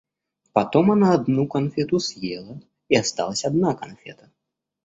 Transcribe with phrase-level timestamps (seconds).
[0.51, 2.59] Потом она одну конфету съела
[2.89, 4.31] и осталась одна конфета.